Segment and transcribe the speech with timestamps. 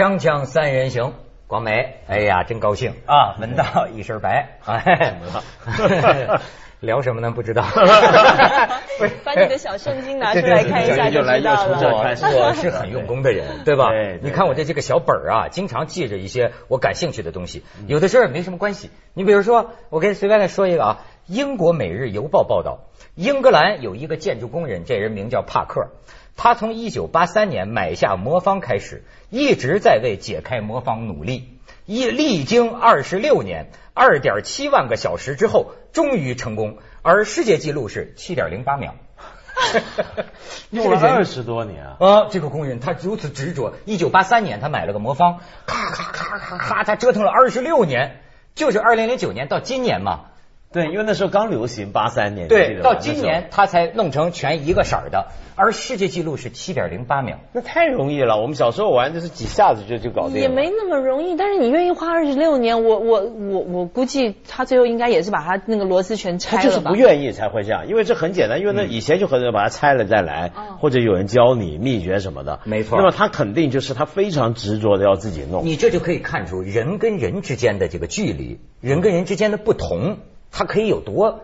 [0.00, 1.12] 锵锵三人行，
[1.46, 3.36] 广美，哎呀，真高兴啊！
[3.38, 5.18] 闻到一身白，哎，
[6.80, 7.32] 聊什么呢？
[7.32, 7.62] 不知道。
[9.24, 11.78] 把你的小圣经拿出来看一下就知道了。
[11.82, 13.90] 我我是很用功的人，对吧？
[14.22, 18.90] 你看我的这个小本儿啊，经常记着一些我感兴趣的东西，有的时候也没什么关系。
[19.12, 22.84] 你比如说，我给随便再说一个啊，英国《每日邮报》报道，
[23.16, 25.90] 英格兰有一个建筑工人，这人名叫帕克。
[26.36, 31.58] 他从一九八三年买下魔方开始，一直在为解开魔方努力。
[31.86, 36.78] 一历经二十六年，二点七万个小时之后，终于成功。
[37.02, 38.94] 而世界纪录是七点零八秒。
[40.70, 41.96] 用了二十多年啊！
[41.98, 43.74] 啊，这个工人他如此执着。
[43.84, 48.20] 一九八三年他买了个魔方，咔咔咔咔咔，他折腾了二十六年，
[48.54, 50.26] 就是二零零九年到今年嘛。
[50.72, 57.38] 对，因为那时候刚流行，八三年，对，到今年他才弄成全一个色儿的，而世界纪录是七点零八秒。
[57.52, 58.40] 那太容易了。
[58.40, 60.40] 我们小时候玩就是几下子就就搞定了。
[60.40, 66.68] 也没那么容易，但是你愿意花二十六年，我我我我估计他最后应该也是把他那个螺丝全拆了吧。
[66.68, 72.60] 他就是不愿意才会这样，因为这很简单，因为那以前就很多人把它拆了再来，哦或者有人教你秘诀什么的。
[72.64, 75.64] 没错那么他肯定就是他非常执着的要自己弄。
[75.64, 80.18] 你这就可以看出人跟人之间的这个距离，人跟人之间的不同，
[80.50, 81.40] 它可以有多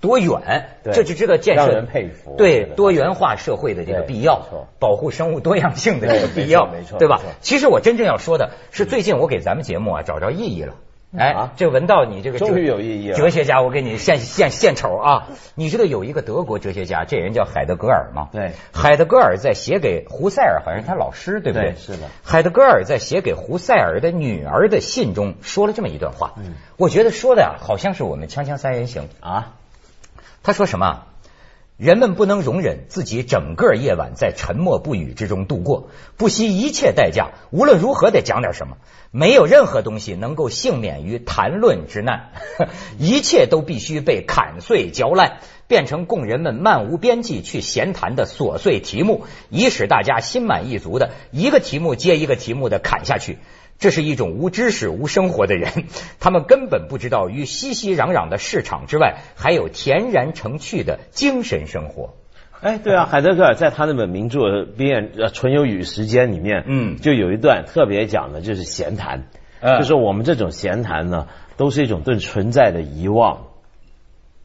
[0.00, 4.46] 多远，这就知道建设人佩服对多元化社会的这个必要，
[4.78, 7.20] 保护生物多样性的这个必要，没错对吧？
[7.40, 10.74] 其实我真正要说的是，最近我给咱们节目啊找着意义了。
[11.16, 15.28] 哎啊，这文道你这个哲终于有意义了哲学家，我给你献献献丑啊！
[15.54, 18.28] 你知道有一个德国哲学家，这人叫海德格尔吗？
[18.32, 21.72] 对海德格尔在写给胡塞尔，好像是他老师，对不对？
[21.72, 29.08] 对是的海德格尔在写给胡塞尔的女儿的信中说了这么一段话，嗯我觉得说的啊，好像是我们锵锵三人行。
[29.20, 29.52] 啊，
[30.42, 31.06] 他说什么啊？
[31.78, 38.76] 人们不能容忍自己整个夜晚在沉默不语之中度过，不惜一切代价，无论如何得讲点什么。
[39.10, 42.30] 没有任何东西能够幸免于谈论之难，
[42.98, 53.38] 一切都必须被砍碎嚼烂，变成供人们漫无边际去闲谈的琐碎题目，以使大家心满意足的一个题目接一个题目的砍下去。
[53.82, 55.70] 这是一种无知识、无生活的人，
[56.20, 62.14] 他们根本不知道于熙熙攘攘的市场之外，还有恬然成趣的精神生活。
[62.60, 69.24] 哎，对啊，海德格尔在他那本名著《边呃纯有与时间》里面，嗯就有一段特别讲的就是闲谈，
[69.60, 71.26] 嗯就是我们这种闲谈呢，
[71.56, 73.48] 都是一种对存在的遗忘。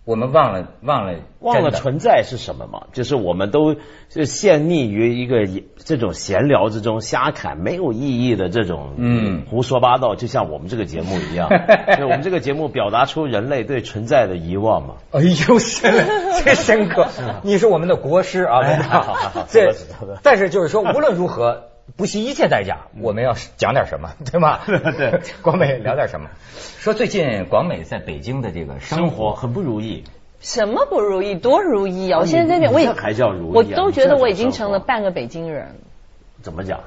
[0.08, 2.84] 我们忘了忘了忘了存在是什么嘛？
[2.94, 3.76] 就是我们都
[4.08, 5.46] 是陷溺于一个
[5.76, 11.50] 这种闲聊之中，瞎侃没有意义的这种嗯胡说八道，就像我们这个节目一样。
[11.98, 14.94] 所以我们这个节目表达出人类对存在的遗忘嘛。
[15.12, 15.94] 哎呦，深，
[16.46, 17.10] 这深刻！
[17.44, 19.18] 你是我们的国师啊，哎文道
[19.50, 19.60] 知
[20.00, 21.64] 道的，但是就是说，无论如何，
[21.96, 24.60] 不惜一切代价，我们要讲点什么， 对吗？
[24.68, 26.30] 对，广美聊点什么？
[26.80, 30.04] 说最近广美在北京的这个生活很不如意，
[30.40, 32.20] 什么不如意，多如意啊！
[32.20, 35.76] 我现在在那边，我也你这还叫如意啊我都觉得我已经成了半个北京人。
[36.42, 36.82] 怎么讲？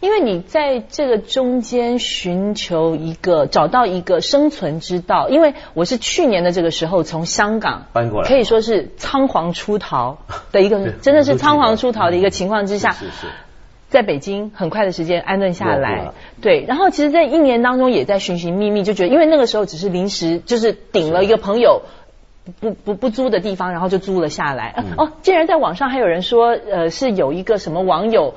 [0.00, 10.18] 因为你在这个中间寻求一个找到一个生存之道，因为我是去年的这个时候从香港搬过来可以说是仓皇出逃
[10.50, 13.26] 的一个， 真的是仓皇出逃的一个情况之下，是是是
[13.92, 16.10] 在北京很快的时间安顿下来，
[16.40, 21.82] 对，然后其实，在一年当中也在寻寻觅觅，就觉得因为那个时候只是临时就是顶了一个朋友。
[22.60, 24.74] 不不不租的地方，然后就租了下来。
[24.96, 28.34] 哦，竟然在网上还有人说，呃，是有一个什么网友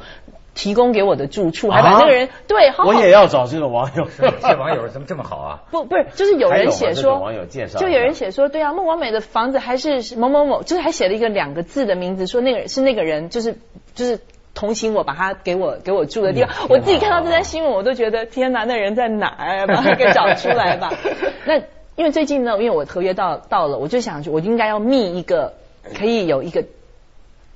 [0.54, 4.08] 提供给我的住处，还把啊那个人、对，好好我也要找这个网友。
[4.40, 5.64] 这网友怎么这么好啊？
[5.72, 13.58] 不不是，就是有人写说网友介绍就有人写说，对啊，孟广美的房子还是某某某，就是还写了一个两个字的名字，说那个人是那个人，就是
[13.96, 14.20] 就是。
[14.56, 19.68] 同情我，把他给我给我住的地方，我自己看到这条新闻，我都觉得天哪，那人在哪儿？
[19.68, 20.92] 把他 给找出来吧。
[21.46, 21.58] 那
[21.96, 25.54] 因为最近呢，因为我合约到到了，我就想，我应该要觅一个
[25.94, 26.64] 可以有一个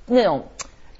[0.06, 0.46] 那种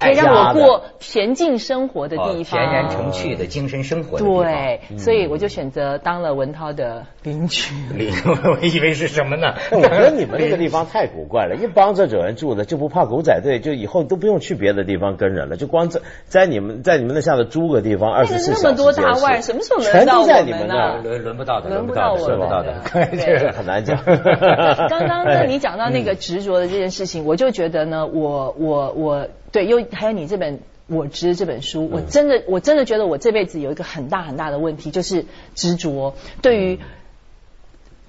[0.00, 4.42] 可以让我过恬静生活的地方，哦恬然成趣的精神生活的地方。
[4.42, 7.74] 对，所以我就选择当了文涛的邻居。
[7.94, 9.54] 邻，我以为是什么呢？
[9.70, 22.74] 我觉得你们那个地方太古怪了， 一帮这种人住的就不怕狗仔队，就以后都不用去别的地方跟人了，就光在在你们在你们那下的租个地方，二十四小时那么多大腕什么时候轮全到都在你们我们呢那儿，轮轮不到的，轮不不到的，轮不到的。
[23.16, 23.98] 这个很难讲。
[24.88, 36.14] 刚刚呢，你讲到那个执着的这件事情，我就觉得呢，我我我对，又还有你这本《我执》这本书，我真的我真的觉得我这辈子有一个很大很大的问题，就是执着。
[36.42, 36.78] 对于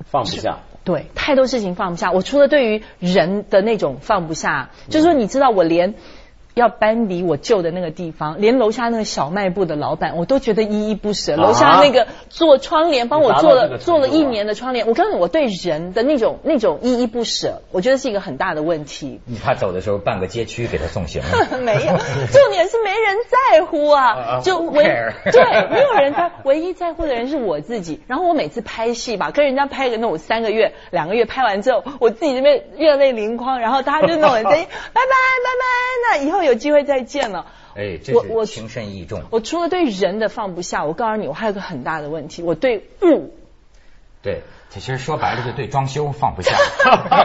[0.10, 0.60] 放不下。
[0.84, 5.96] 对太多事情放不下，我除了对于人的那种放不下，就是说你知道我连。
[6.54, 11.36] 要搬离我旧的那个地方，连楼下那个小卖部的老板，我都觉得依依不舍。
[11.36, 19.22] 楼下那个做窗帘，帮我做了做了一年的窗帘，我告诉你，我对人的那种那种依依不舍，我觉得是一个很大的问题。
[19.44, 21.22] 他走的时候，半个街区给他送行
[21.64, 24.84] 没有，重点是没人在乎啊， 就唯
[25.32, 28.02] 对没有人在，唯一在乎的人是我自己。
[28.08, 36.41] 然后我每次拍戏吧，跟人家拍个那种三个月、两个月拍完之后，我自己这边热泪盈眶，然后大家就那种声音，拜拜拜拜，那以后。
[36.44, 37.46] 有机会再见了。
[37.76, 39.24] 哎，我我情深意重。
[39.32, 43.34] 我除了对人的放不下，我告诉你，我还有个很大的问题，我对物。
[44.24, 46.56] 对，其实说白了就对装修放不下。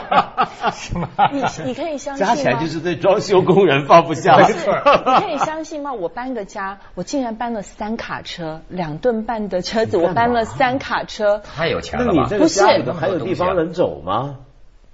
[0.72, 1.10] 是吗？
[1.30, 2.34] 你你可以相信吗？
[2.34, 4.38] 加起来就是对装修工人放不下。
[4.38, 4.72] 没错。
[4.74, 5.92] 你可以相信吗？
[5.92, 11.40] 我搬个家，我竟然搬了三卡车，两吨半的车子，我搬了三卡车。
[11.40, 12.28] 太有钱了吧？
[12.38, 14.36] 不是，还有地方能走吗？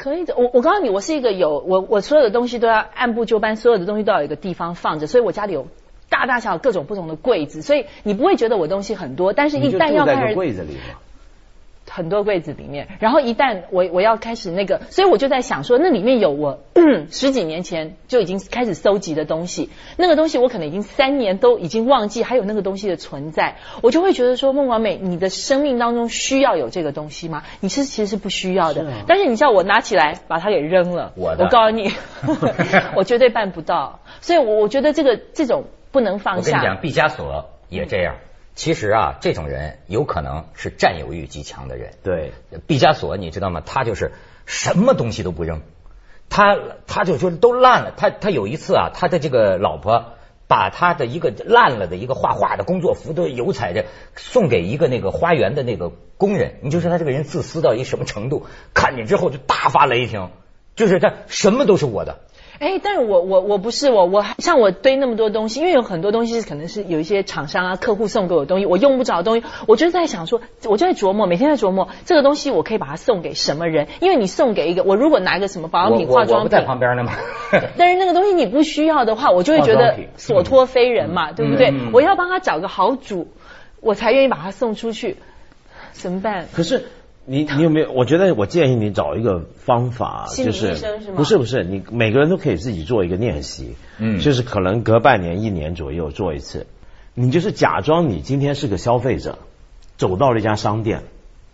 [0.03, 5.69] 可以的，我我告诉你，我是一个有我我所有的东西都要按部就班，所有的东西都要有一个地方放着，所以我家里有
[6.09, 10.99] 大大小小各种不同的柜子，所以你不会觉得我东西很多，但是一旦要开始柜子里嘛。
[11.95, 16.61] 很多柜子里面，然后一旦我我要开始那个，所以我就在想说，那里面有我
[17.13, 19.69] 十几年前就已经开始搜集的东西，
[19.99, 27.43] 那个东西我可能已经三年都已经忘记还有那个东西的存在，我就会觉得说，孟广美，你的生命当中需要有这个东西吗？
[27.61, 31.93] 你是其实是不需要的，但是你叫我拿起来把它给扔了，我我告诉你，
[32.97, 36.41] 我绝对办不到，所以我我觉得这个这种不能放下。
[36.41, 38.15] 我跟你讲，毕加索也这样。
[38.55, 41.95] 其实啊，这种人有可能是占有欲极强的人。
[42.03, 42.33] 对，
[42.67, 43.63] 毕加索你知道吗？
[43.65, 44.13] 他就是
[44.45, 45.63] 什么东西都不扔，
[46.29, 47.95] 他他就说都烂了。
[47.97, 50.15] 他他有一次啊，他的这个老婆
[50.49, 56.57] 把他的一个烂了的一个画画的工作服都油彩的送给一个那个花园的那个工人。
[56.61, 58.47] 你就说他这个人自私到一什么程度？
[58.75, 60.31] 看见之后就大发雷霆，
[60.77, 62.21] 就是他什么都是我的。
[62.63, 73.89] 哎，但是我我我不是我我像我堆那么多东西，因为有很多东西是可能是有一些厂商啊客户送给我的东西，我用不着的东西，我就在想说，我就在琢磨，每天在琢磨这个东西我可以把它送给什么人？
[73.99, 77.15] 因为你送给一个，我如果拿一个什么保养品、化妆品，在旁边呢嘛。
[77.77, 81.75] 但是那个东西你不需要的话，我就会觉得所托非人嘛，对不对？
[81.93, 83.27] 我要帮他找个好主，
[83.81, 85.17] 我才愿意把它送出去，
[85.91, 86.47] 怎么办？
[86.55, 86.85] 可是。
[87.25, 87.93] 你你有没有？
[87.93, 90.75] 我觉得我建议你找一个方法，就是
[91.15, 96.67] 不是不是，你每个人都可以自己做一个练习，嗯，就是可能隔半年一年左右做一次。
[97.15, 99.39] 你就是假装你今天是个消费者，
[99.99, 101.03] 走到了一家商店，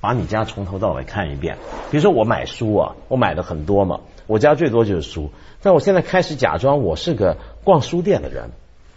[0.00, 1.58] 把你家从头到尾看一遍。
[1.90, 5.30] 比如说我买书啊，我买的很多嘛，我家最多就是书。
[5.60, 8.52] 但我现在开始假装我是个逛书店的人，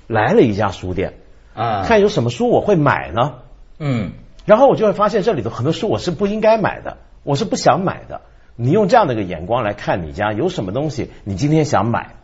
[0.07, 1.15] 来了一家书店
[1.53, 3.33] 啊，看有什么书我会买呢？
[3.77, 4.11] 嗯。
[4.51, 8.19] 然后我就会发现这里头很多书我是不应该买的，我是不想买的。
[8.57, 12.15] 你用这样的一个眼光来看你家有什么东西，你今天想买，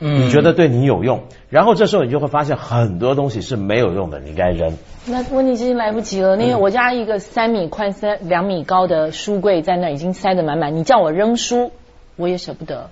[0.00, 4.76] 嗯，你觉得对你有用，然后这时候你就会发现很多东西是没有用的，你该扔。
[5.06, 11.70] 那问题已经来不及了，因为我家一个三米宽、三两米高的书柜在那已经塞得满满，你叫我扔书，
[12.16, 12.90] 我也舍不得。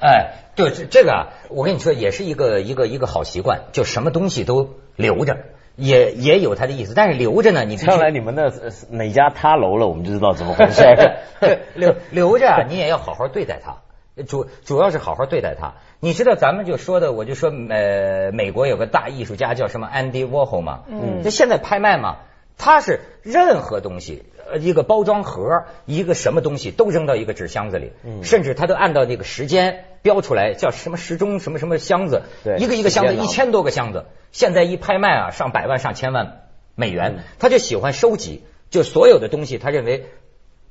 [0.00, 5.36] 哎，对，这这个我跟你说也是一个一个一个好习惯，就什么东西都留着。
[5.76, 8.52] 也也有他的意思，但是留着呢，你将来你们的
[8.90, 10.82] 哪家塌楼了，我们就知道怎么回事。
[11.40, 13.78] 对，留留着，你也要好好对待他，
[14.24, 15.74] 主主要是好好对待他。
[16.00, 22.18] 你知道咱们就说的，我就说呃，美国有个大艺术家叫什么 Andy Warhol 嘛，嗯，就现在拍卖嘛，
[22.58, 24.22] 他是任何东西。
[24.50, 32.22] 呃，一个包装盒，一个什么东西都扔到一个纸箱子里，甚至他都按照那个时间标出来，叫什么时钟什么什么箱子，
[32.58, 40.06] 一个一个箱子一千多个箱子，现在一拍卖啊，上百万上千万美元，他就喜欢收集，就所有的东西，他认为。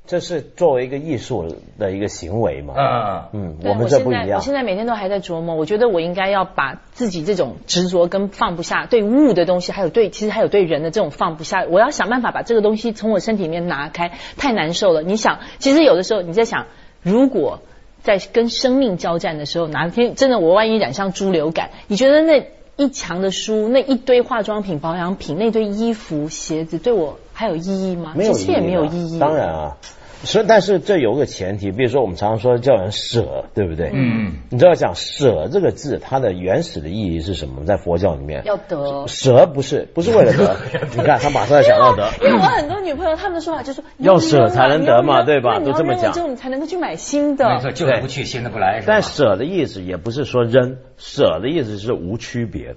[0.06, 2.74] 这是作为一个艺术的一个行为嘛？
[2.76, 4.38] 嗯嗯，我们这不一样。
[4.38, 15.02] 我现在每天都还在琢磨，我觉得我应该要把自己这种执着跟放不下，对物的东西，还有对其实还有对人的这种放不下，我要想办法把这个东西从我身体里面拿开，太难受了。
[15.02, 16.66] 你想，其实有的时候你在想，
[17.00, 17.60] 如果
[18.02, 22.46] 在跟生命交战的时候，哪天真的我万一染上猪流感，你觉得那
[22.76, 27.18] 一墙的书，那一堆化妆品、保养品，那堆衣服、鞋子，对我？
[27.34, 28.12] 还有意义吗？
[28.16, 29.18] 没有其实也没有意义。
[29.18, 29.76] 当然啊，
[30.22, 33.90] 所以但是这有个前提，比如说我们常常说叫人舍，对不对？
[33.92, 34.36] 嗯。
[34.50, 37.64] 你知道讲舍这个字，它的原始的意义是什么？
[37.66, 40.56] 在佛教里面要得舍不是不是为了得？
[40.96, 42.08] 你看他马上要想到得。
[42.22, 45.58] 因为我很多女朋友他们的说法就是说要舍才能得嘛，对吧？
[45.58, 46.12] 都这么讲。
[46.12, 47.48] 之后你才能够去买新的。
[47.48, 48.82] 没错，旧的不去，新的不来。
[48.86, 52.76] 但舍的意思也不是说扔，舍的意思是无区别。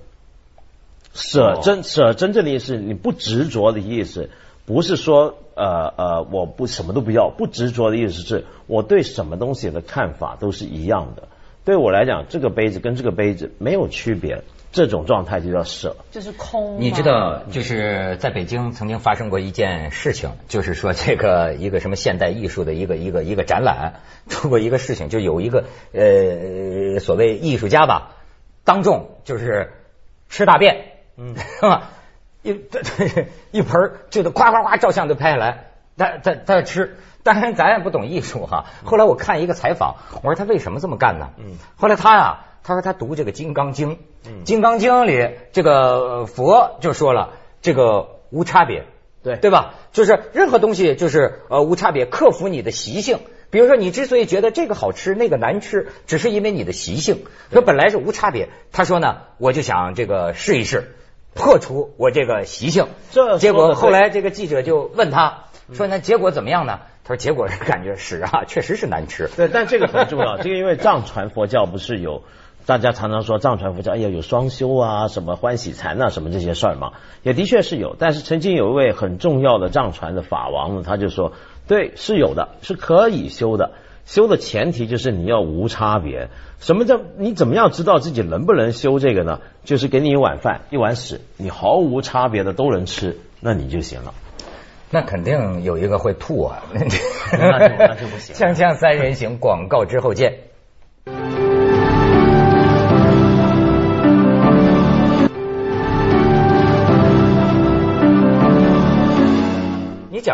[1.13, 4.29] 舍真舍真正的意思，你不执着的意思。
[4.67, 11.29] 不是说呃呃我不什么都不要，不执着的意思是我对什么东西的看法都是一样的。
[11.63, 16.77] 对我来讲，这个杯子跟这个杯子没有区别，这种状态就叫舍，就是空。
[16.79, 28.15] 你知道，就是在北京曾经发生过一件事情，就是说这个一个什么现代艺术的一个一个一个展览，出过一个事情，就有一个呃所谓艺术家吧，
[28.63, 29.71] 当众就是
[30.29, 30.85] 吃大便，
[31.17, 31.91] 嗯， 是吧？
[32.51, 32.61] 一
[33.59, 35.65] 一盆就得夸夸夸照相就拍下来，
[35.97, 36.97] 他他他吃。
[37.23, 38.65] 当然，咱也不懂艺术哈。
[38.85, 41.31] 后来我看一个采访，我说他为什么这么干呢？
[41.37, 43.91] 嗯，后来他呀，他说他读这个《金刚经》，
[44.45, 48.85] 《金刚经》里这个佛就说了，这个无差别，
[49.23, 49.73] 对对吧？
[49.91, 53.19] 就是任何东西就是呃无差别，克服你的习性。
[53.49, 57.25] 比如说，你之所以觉得这个好吃，那个难吃，只是因为你的习性。
[57.51, 60.95] 说本来是无差别，他说呢，我就想这个试一试，
[61.37, 62.87] 破除我这个习性。
[63.11, 69.29] 这结果后来这个记者就问他说：“那结果怎么样呢？”他说：“结果是 感觉屎啊， 确实是难吃。
[69.35, 70.37] 对，但这个很重要。
[70.37, 72.23] 这个因为藏传佛教不是有
[72.65, 77.95] 大家常常说藏传佛教，哎呀有双修啊，什么欢喜禅啊，什么这些事儿嘛，也的确是有。
[77.97, 81.31] 但是曾经有一位很重要的藏传的法王呢，他就说，
[81.67, 83.71] 对，是有的，是可以修的。
[84.07, 86.29] 修的前提就是你要无差别。
[86.59, 89.41] 什么叫你怎么样知道自己能不能修这个呢？
[89.65, 94.13] 就是给你一碗饭，一碗屎，你毫无差别的都能吃，那你就行了。”
[94.89, 98.33] 那肯定有一个会吐啊， 那就那就不行。
[98.39, 100.46] 锵锵三人行，广告之后见。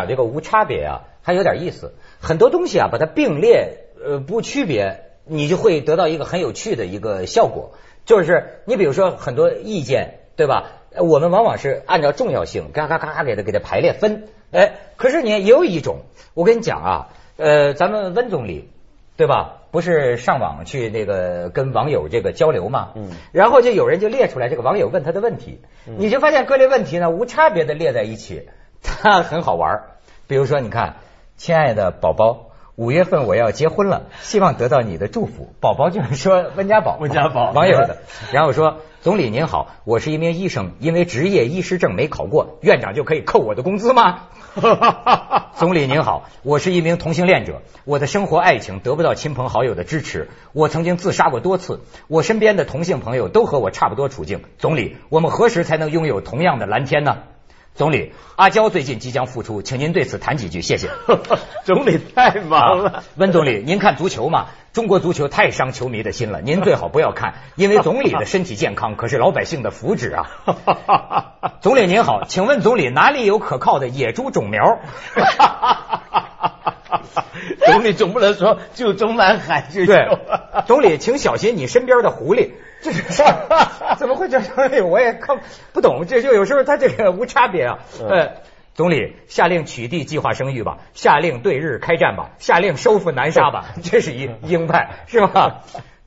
[0.04, 1.94] 讲这个无差别啊，还有点意思。
[2.20, 7.72] 很多东西啊，把它并列，呃，不区别，你就会得到一个很有趣的一个效果。
[8.04, 10.72] 就是你比如说很多意见，对吧？
[10.98, 14.28] 我们往往是按照重要性，嘎嘎嘎嘎给它给它排列分。
[14.52, 16.02] 哎，可是你也有一种，
[16.34, 18.68] 我跟你讲啊，呃，咱们温总理
[19.16, 19.62] 对吧？
[19.70, 22.90] 不是上网去那个跟网友这个交流嘛？
[22.94, 23.10] 嗯。
[23.32, 28.48] 然后就有人就列出来这个网友问他的问题，你就发现各类问题呢无差别的列在一起，
[28.82, 29.82] 它很好玩。
[30.26, 30.96] 比如说，你看，
[31.36, 35.54] 亲爱的宝宝，五月份我要结婚了，希望得到你的祝福。
[35.60, 37.98] 宝宝就是说温家宝，温家宝网友的。
[38.32, 38.78] 然后说。
[39.04, 44.28] 总理您好，我是一名医生，因为执业医师证没考过，院长就可以扣我的工资吗？
[45.56, 54.40] 总理您好，我是一名同性恋者，我的生活爱情得不到亲朋好友的支持，我曾经自杀过多次，我身边的同性朋友都和我差不多处境。
[54.56, 57.18] 总理，我们何时才能拥有同样的蓝天呢？
[57.74, 60.90] 总理，阿娇最近即将复出，请您对此谈几句，谢谢。
[61.66, 63.02] 总理太忙了。
[63.16, 64.46] 温总理，您看足球吗？
[64.72, 70.30] 中国足球太伤球迷的心了，您最好不要看，因为总理的身体健康可是老百姓的福祉啊。
[71.60, 74.78] 总理您好，请问总理哪里有可靠的野猪种苗？
[77.66, 80.16] 总理总不能说就中南海就对。
[80.68, 82.52] 总理，请小心你身边的狐狸。
[82.84, 83.24] 这是
[83.96, 84.90] 怎么会这样？
[84.90, 85.40] 我也看
[85.72, 86.04] 不懂。
[86.06, 87.78] 这就有时候他这个无差别啊。
[88.06, 88.42] 呃，
[88.74, 93.64] 总理下令取缔计划生育吧，下令对日开战吧，下令收复南沙吧。
[93.82, 95.62] 这是一鹰派是吧？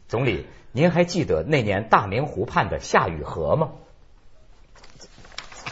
[0.07, 3.69] 总理，您还记得那年大明湖畔的夏雨荷吗？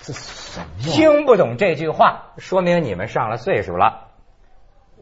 [0.02, 0.66] 这什么？
[0.80, 4.08] 听不懂这句话，说明你们上了岁数了。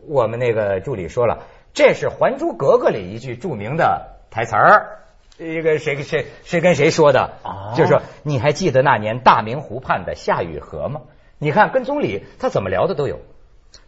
[0.06, 1.44] 我们那个助理说了，
[1.74, 5.00] 这是《还珠格格》里一句著名的台词儿。
[5.40, 7.32] 一个谁跟谁谁跟谁说的？
[7.76, 11.02] 就是说，你还记得那年大明湖畔的夏雨荷吗？
[11.40, 13.20] 你看，跟总理他怎么聊的都有。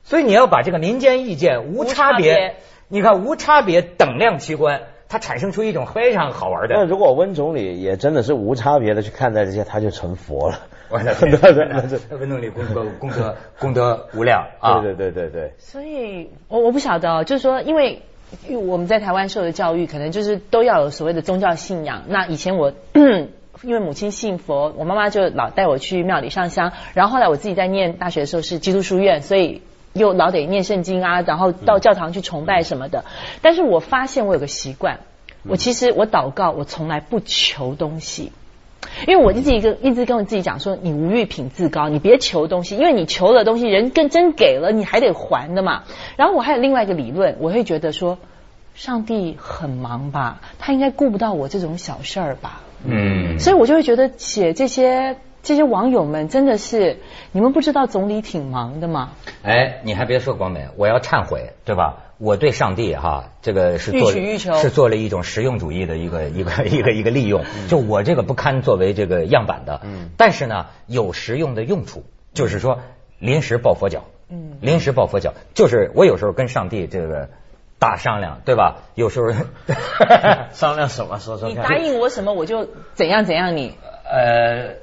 [0.04, 2.56] 所以你要把这个民间意见无差别，
[2.88, 6.76] 你看无差别等量齐观，它产生出一种非常好玩的。
[6.76, 10.60] 那如果温总理也真的是无差别的去看待这些，他就成佛了。
[10.90, 14.82] 温总理功德功德功德无量啊！
[14.82, 15.54] 对对对对对。
[15.58, 18.02] 所以我我不晓得，就是说因为。
[18.48, 22.04] 因为我们在台湾受的教育，可能就是都要有所谓的宗教信仰。
[22.08, 22.74] 那以前我
[23.64, 26.74] 因为母亲信佛，我妈妈就老带我去庙里上香。
[26.94, 29.62] 然后后来我自己在念大学的时候是基督书院，所以
[29.94, 33.06] 又老得念圣经啊，然后到教堂去崇拜什么的。
[33.42, 35.00] 但是我发现我有个习惯，
[35.48, 38.32] 我其实我祷告，我从来不求东西。
[39.08, 45.84] 因为我自己一个一直跟我自己讲说，你无欲品自高，你别求东西，因为你求了东西，人跟真给了，你还得还的嘛。
[46.18, 48.18] 然后我还有另外一个理论，我会觉得说，
[48.74, 52.62] 上帝很忙吧，他应该顾不到我这种小事儿吧。
[52.84, 56.98] 嗯，所以我就会觉得写这些这些网友们真的是，
[57.32, 59.12] 你们不知道总理挺忙的吗？
[59.44, 62.00] 哎，你还别说广美，我要忏悔，对吧？
[62.18, 69.82] 我对上帝哈，这个是做是做了一种实用主义的一个 一个一个一个利用，就我这个不堪作为这个样板的，
[70.18, 72.80] 但是呢有实用的用处，就是说
[73.20, 74.06] 临时抱佛脚，
[74.62, 77.30] 临时抱佛脚，就是我有时候跟上帝这个
[77.78, 78.78] 大商量，对吧？
[78.96, 79.32] 有时候
[80.54, 81.20] 商量什么？
[81.20, 83.56] 说说你答应我什么，我就怎样怎样。
[83.56, 83.76] 你
[84.10, 84.76] 呃，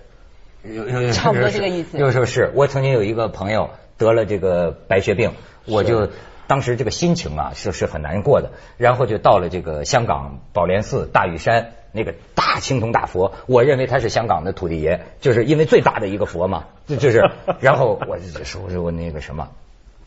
[0.64, 1.98] 有有有差不多这个意思。
[1.98, 2.50] 有时候是。
[2.54, 5.32] 我曾经有一个朋友得了这个白血病，
[5.66, 6.08] 我就
[6.46, 19.50] 当时这个心情啊是是很难过的，然后就到了这个香港宝莲寺大屿山那个大青铜大佛，我认为他是香港的土地爷，就是因为最大的一个佛嘛，就就是， 然后我就说说那个什么，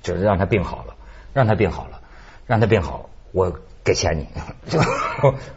[0.02, 0.96] 就是让他病好了，
[1.34, 2.02] 让他病好了。
[2.48, 3.52] 让他病好，我
[3.84, 4.28] 给钱你，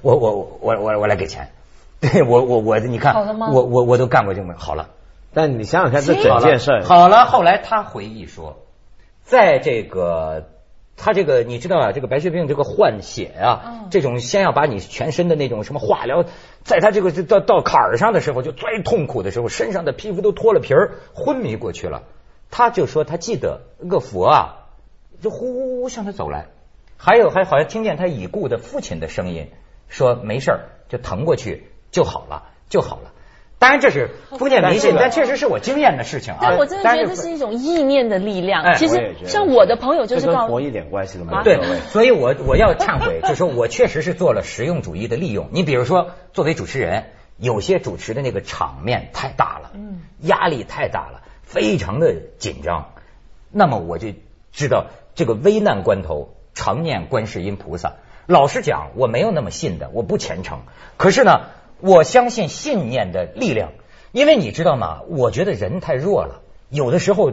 [0.01, 1.51] 我我我我我来给钱，
[2.01, 3.15] 对 我我我你看，
[3.53, 4.91] 我我我都干过这么好了，
[5.35, 7.25] 但你想想看，这整件事好了。
[7.27, 8.59] 后来他回忆说，
[9.25, 10.49] 在这个
[10.97, 16.25] 他这个你知道啊，这个白血病这个换血啊，这种先要把你全身的那种什么化疗，
[16.63, 22.03] 在他这个到到坎儿上的时候，就最痛苦的时候，身上的皮肤都脱了皮儿，昏迷过去了。
[22.51, 24.67] 他就说他记得那个佛啊，
[25.21, 26.47] 就呼呼呼向他走来。
[26.97, 29.51] 还有还好像听见他已故的父亲的声音，
[29.89, 33.13] 说没事儿，就疼过去就好了，就好了。
[33.59, 36.39] 当然这是封建迷信，但确实是我经验的事情啊。
[36.41, 38.77] 但我真的觉得这是一种意念的力量。
[38.77, 41.43] 其实像我的朋友就是跟佛一点关系都没有。
[41.43, 41.59] 对，
[41.91, 45.49] 所以我我要忏悔， 就说我确实是做了实用主义的利用。
[45.53, 52.93] 你比如说，作为主持人，有些主持的那个场面太大了，嗯，压力太大了，非常的紧张。
[53.51, 54.09] 那么我就
[54.53, 56.35] 知道这个危难关头。
[56.55, 57.93] 常念观世音菩萨。
[58.27, 60.63] 老实讲，我没有那么信的，我不虔诚。
[60.97, 61.43] 可是呢，
[61.81, 63.73] 我相信信念的力量。
[64.13, 65.03] 因为你知道吗？
[65.09, 67.33] 我觉得人太弱了，有的时候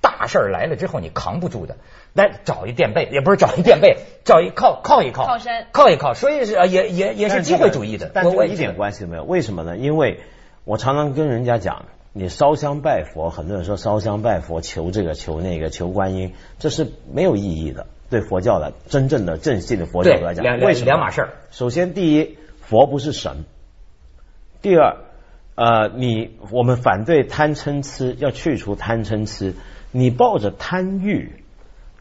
[0.00, 1.76] 大事儿来了之后你扛不住的。
[2.14, 6.14] 来找一垫背，也不是找一垫背， 找一靠靠一靠，靠山靠一靠。
[6.14, 8.10] 所以是也也也是机会主义的。
[8.12, 9.24] 但我一点关系都没有。
[9.24, 9.76] 为什么呢？
[9.76, 10.20] 因为
[10.64, 17.86] 我常常跟人家讲，你烧香拜佛，很多人说烧香拜佛求这个求那个求观音，这是没有意义的。
[18.10, 21.28] 对佛教的真正的正信的佛教来讲，为什么两码事儿？
[21.50, 23.44] 首先，第一，佛不是神；
[24.62, 24.96] 第二，
[25.56, 29.54] 呃，你我们反对贪嗔痴，要去除贪嗔痴。
[29.90, 31.32] 你抱着贪欲。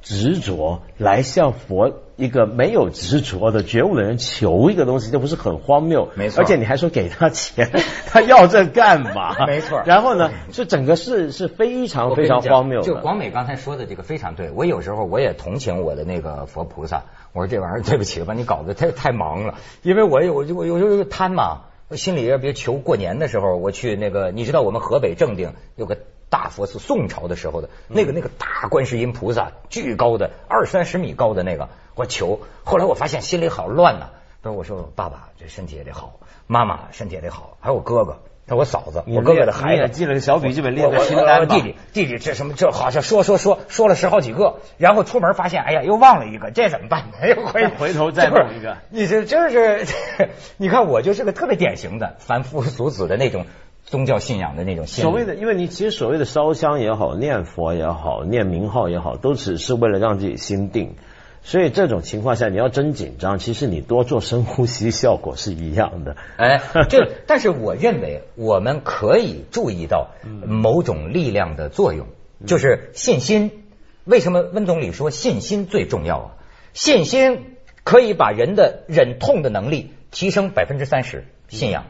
[0.03, 6.09] 执着来向佛一个没有执着的觉悟的人求一个东西，这不是很荒谬？
[6.15, 7.69] 没错，而且你还说给他钱，
[8.09, 9.35] 他要这干嘛？
[9.45, 9.83] 没错。
[9.85, 12.81] 然后呢，这整个事是非常非常荒谬。
[12.81, 17.03] 就广美刚才说的这个非常对，我有时候我也同情我的那个佛菩萨。
[17.33, 25.97] 我说这玩意儿对不起，把你搞得太太忙了，因为我有我我有时候贪嘛，我心里边别求过年的时候我去那个，你知道我们河北正定有个。
[26.31, 32.39] 大佛寺宋朝的时候的那个那个大观世音菩萨，巨高的二三十米高的那个，我求。
[32.63, 34.11] 后来我发现心里好乱呐。
[34.41, 38.19] 他说：“我说爸爸这身体也得好，妈妈身体也得好，还有我哥哥，
[38.55, 47.05] 我嫂子，我哥哥的孩子。”记了个小笔记本，列个清单弟弟弟弟这什么这好像说说说说了十好几个，然后出门发现哎呀又忘了一个，这怎么办？
[47.27, 48.77] 又回回头再弄一个。
[48.89, 49.85] 你这真是，
[50.57, 53.45] 你看我就是个特别典型的凡夫俗子的那种。
[53.83, 60.95] 宗教信仰的那种，所谓的，因为你其实所谓的烧香也好，念佛也好，念名号也好，都只是为了让自己心定。
[61.43, 66.15] 所以这种情况下，你要真紧张，其实你多做深呼吸，效果是一样的。
[66.37, 70.11] 哎， 这但是我认为我们可以注意到
[70.45, 72.07] 某种力量的作用，
[72.45, 73.63] 就是信心。
[74.03, 76.31] 为什么温总理说信心最重要啊？
[76.73, 81.85] 信心可以把人的忍痛的能力提升百分之三十，信仰。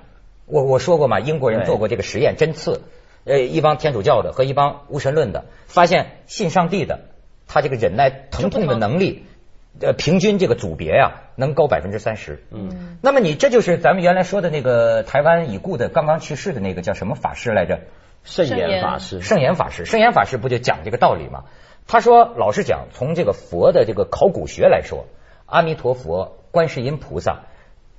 [0.45, 2.81] 我我说过嘛，英国人做过这个实验，针刺，
[3.25, 7.01] 呃，一帮天主教的和一帮无神论的，发现信上帝的，
[7.47, 9.25] 他这个忍耐疼痛的能力，
[9.79, 12.43] 呃，平均这个组别呀，能高百分之三十。
[12.51, 17.79] 嗯，那么你这就是咱们原来说的那个台湾已故的刚刚去世的那个叫什么法师来着？
[18.23, 19.21] 圣严法师。
[19.21, 21.45] 圣严法师，圣严法师不就讲这个道理吗？
[21.87, 25.07] 他说，老实讲，从这个佛的这个考古学来说，
[25.45, 27.41] 阿弥陀佛、观世音菩萨。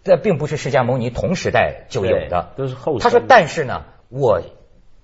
[0.04, 2.98] 这并不是释迦牟尼同时代就有的，都是后。
[2.98, 4.42] 他说：“但是呢，我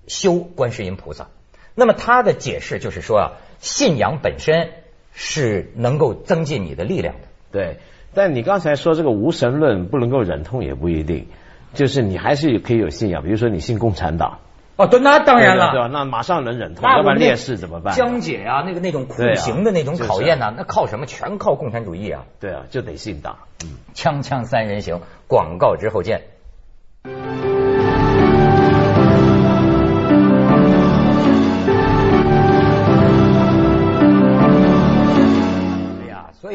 [0.07, 1.27] 修观世音菩萨。
[1.73, 4.71] 那么他的解释就是说啊，信仰本身
[5.13, 7.27] 是能够增进你的力量的。
[7.51, 7.77] 对，
[8.13, 11.27] 但你刚才说这个无神论不能够忍痛也不一定，
[11.73, 13.23] 就是你还是可以有信仰。
[13.23, 14.39] 比如说你信共产党。”
[14.79, 15.89] 哦，对，那当然了，对吧？
[15.91, 17.93] 那马上能忍痛，要不然烈士怎么办？
[17.95, 21.05] 江姐啊，那个那种酷刑的那种考验呢，那靠什么？
[21.05, 22.23] 全靠共产主义啊！
[22.39, 23.39] 对啊，就得信党。
[23.65, 26.21] 嗯，锵锵三人行，广告之后见。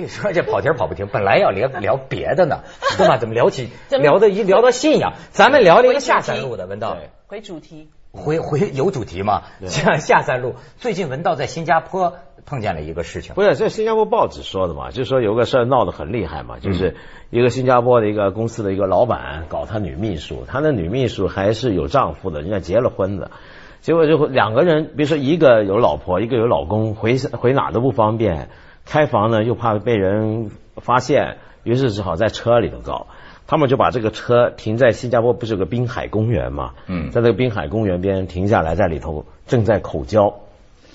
[0.05, 2.61] 以说这跑题跑不停，本来要聊聊别的呢，
[2.97, 3.17] 对吧？
[3.19, 6.97] 怎么聊起聊的一聊到信仰，咱们聊了一个下山路的，文道。
[7.27, 7.89] 回主题。
[8.17, 9.43] 回回有主题嘛？
[9.67, 12.15] 像下三路，最近文道在新加坡
[12.47, 14.93] 碰见了一个事情，不是这新加坡报纸说的嘛？
[14.93, 16.95] 就说有个事儿闹得很厉害嘛，就是
[17.31, 23.33] 一个新加坡的一个公司的一个老板搞他女秘书，他的女秘书还是有丈夫的，人家结了婚的，
[23.81, 28.49] 结果就两个人，比如说一个有老婆，一个有老公，回回哪都不方便，
[28.85, 33.07] 开房呢又怕被人发现，于是只好在车里头搞。
[33.47, 36.73] 他们就把这个车停在新加坡，不是有个滨海公园嘛？
[36.87, 40.41] 嗯，在那个滨海公园边停下来，在里头正在口交，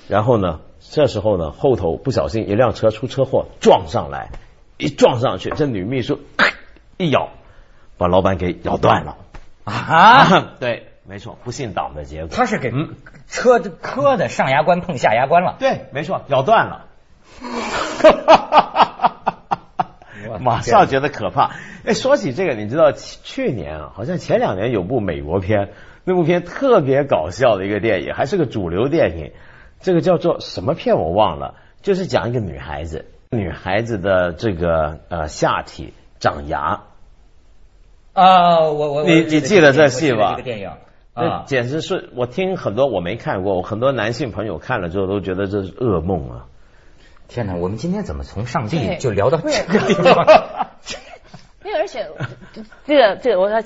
[0.07, 4.31] 然后呢，这时候呢，后头不小心一辆车出车祸撞上来，
[4.77, 6.21] 一撞上去，这女秘书
[6.97, 7.29] 一咬，
[7.99, 9.17] 把老板给咬断了
[9.65, 10.53] 啊！
[10.59, 12.35] 对，没错，不幸党的结果。
[12.35, 12.73] 他是给
[13.27, 15.57] 车磕的上牙关碰下牙关了。
[15.59, 16.87] 对，没错，咬断了。
[20.39, 21.51] 马上觉得可怕。
[21.85, 25.69] 哎，说起这个，你知道去年啊，好像前两年有部美国片，
[26.03, 29.31] 那部片特别搞笑的一个电影，还是个主流电影。
[29.81, 36.81] 这个叫做什么片我忘了，就是讲一个女孩子，女孩子的这个呃下体长牙。
[38.13, 40.31] 啊，我我你你记得这戏吧？
[40.31, 40.69] 这个电影
[41.13, 46.45] 啊，简直是我听很多我没看过，我很多男性朋友看了之后都觉得这是噩梦啊。
[47.29, 50.25] 天哪，我们今天怎么从上帝就聊到这个地方？
[51.63, 52.07] 没有，而且
[52.87, 53.61] 这个这个，我要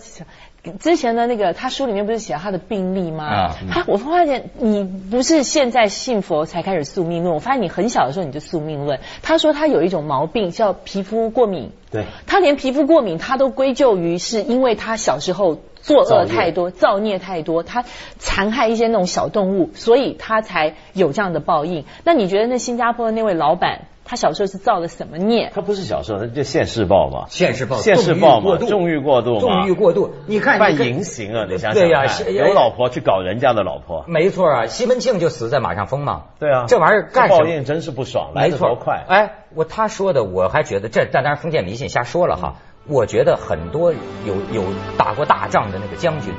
[0.80, 3.26] 之前的那个他书里面不是写他的病例吗？
[3.26, 9.00] 啊，他我发现你不是现在信佛才开始宿命论，我发现你很小的时候你就宿命论。
[9.22, 17.84] 他说他有一种毛病叫皮肤过敏，对，他连皮肤过敏他都归咎于是因为他小时候作恶太多，造孽太多，他
[18.18, 21.86] 残害一些那种小动物，所以他才有这样的报应。
[22.04, 23.82] 那你觉得那新加坡的那位老板？
[24.06, 25.50] 他小时候是造了什么孽？
[25.56, 27.28] 他不是小时候，他就现世报嘛。
[27.30, 30.12] 现世报，现世报嘛，纵欲过度，纵欲过度。
[30.28, 31.48] 你看，犯淫行啊！
[31.50, 34.66] 你想想，对呀，有老婆去搞人家的老婆，没错啊。
[34.66, 36.24] 西门庆就死在马上疯嘛。
[36.38, 39.06] 对啊，这玩意儿干报应真是不爽，来得多快。
[39.08, 42.56] 哎，我他说的，我还觉得这，但当然封建迷信瞎说了哈。
[42.86, 44.64] 我觉得很多有有
[44.98, 46.34] 打过大仗的那个将军，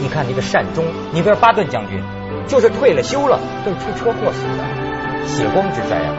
[0.00, 2.02] 你看那个善终，你比如巴顿将军，
[2.46, 6.14] 就是退了休了，都是出车祸死的，血光之灾啊。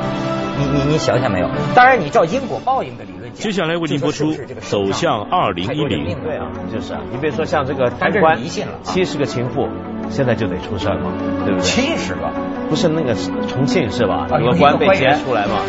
[0.58, 1.50] 你你你想想没有？
[1.74, 6.16] 当然，你照因果报应的理论讲，接下来为您播出《走向二零一零》。
[6.24, 7.02] 对啊，就是啊。
[7.12, 8.40] 你别说像这个贪官，
[8.84, 9.68] 七十个情妇，
[10.10, 11.12] 现在就得出事嘛，
[11.44, 11.62] 对不对？
[11.62, 12.32] 七十个，
[12.70, 13.16] 不是那个
[13.50, 14.28] 重庆是吧？
[14.40, 15.60] 有个官被劫出来嘛，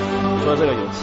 [0.45, 0.87] 说这个有。